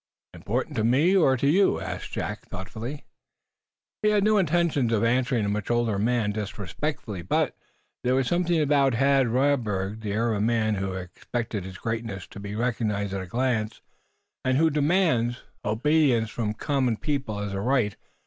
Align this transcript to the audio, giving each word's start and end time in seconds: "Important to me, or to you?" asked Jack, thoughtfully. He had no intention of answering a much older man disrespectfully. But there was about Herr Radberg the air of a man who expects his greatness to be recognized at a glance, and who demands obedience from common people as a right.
"Important 0.33 0.75
to 0.77 0.83
me, 0.83 1.15
or 1.15 1.37
to 1.37 1.47
you?" 1.47 1.79
asked 1.79 2.11
Jack, 2.11 2.47
thoughtfully. 2.47 3.03
He 4.01 4.09
had 4.09 4.23
no 4.23 4.39
intention 4.39 4.91
of 4.91 5.03
answering 5.03 5.45
a 5.45 5.49
much 5.49 5.69
older 5.69 5.99
man 5.99 6.31
disrespectfully. 6.31 7.21
But 7.21 7.55
there 8.03 8.15
was 8.15 8.31
about 8.31 8.95
Herr 8.95 9.25
Radberg 9.29 10.01
the 10.01 10.11
air 10.13 10.31
of 10.31 10.37
a 10.37 10.41
man 10.41 10.73
who 10.73 10.93
expects 10.93 11.53
his 11.55 11.77
greatness 11.77 12.25
to 12.29 12.39
be 12.39 12.55
recognized 12.55 13.13
at 13.13 13.21
a 13.21 13.27
glance, 13.27 13.81
and 14.43 14.57
who 14.57 14.71
demands 14.71 15.43
obedience 15.63 16.31
from 16.31 16.55
common 16.55 16.97
people 16.97 17.37
as 17.37 17.53
a 17.53 17.61
right. 17.61 17.95